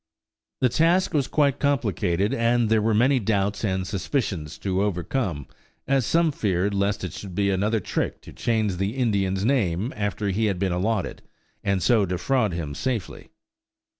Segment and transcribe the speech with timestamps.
[0.61, 5.45] The task was quite complicated and there were many doubts and suspicions to overcome,
[5.87, 10.29] as some feared lest it should be another trick to change the Indian's name after
[10.29, 11.21] he had been allotted,
[11.63, 13.29] and so defraud him safely.